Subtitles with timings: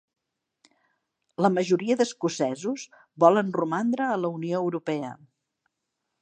[1.45, 2.87] La majoria d'escocesos
[3.25, 5.13] volen romandre a la Unió Europea